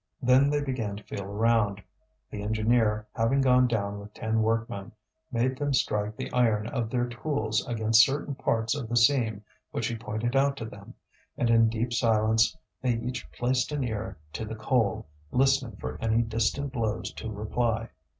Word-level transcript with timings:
Then 0.19 0.49
they 0.49 0.61
began 0.61 0.95
to 0.95 1.03
feel 1.03 1.25
around. 1.25 1.79
The 2.31 2.41
engineer, 2.41 3.05
having 3.13 3.39
gone 3.39 3.67
down 3.67 3.99
with 3.99 4.15
ten 4.15 4.41
workmen, 4.41 4.93
made 5.31 5.59
them 5.59 5.75
strike 5.75 6.17
the 6.17 6.33
iron 6.33 6.65
of 6.65 6.89
their 6.89 7.05
tools 7.07 7.63
against 7.67 8.03
certain 8.03 8.33
parts 8.33 8.73
of 8.73 8.89
the 8.89 8.97
seam 8.97 9.43
which 9.69 9.85
he 9.85 9.95
pointed 9.95 10.35
out 10.35 10.57
to 10.57 10.65
them; 10.65 10.95
and 11.37 11.51
in 11.51 11.69
deep 11.69 11.93
silence 11.93 12.57
they 12.81 12.93
each 12.95 13.31
placed 13.31 13.71
an 13.71 13.83
ear 13.83 14.17
to 14.33 14.43
the 14.43 14.55
coal, 14.55 15.05
listening 15.29 15.75
for 15.75 15.99
any 16.01 16.23
distant 16.23 16.73
blows 16.73 17.13
to 17.13 17.29
reply. 17.31 17.89